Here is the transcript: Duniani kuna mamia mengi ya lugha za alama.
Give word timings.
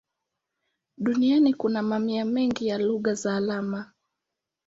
Duniani 0.97 1.53
kuna 1.53 1.81
mamia 1.81 2.25
mengi 2.25 2.67
ya 2.67 2.77
lugha 2.77 3.13
za 3.13 3.35
alama. 3.35 3.91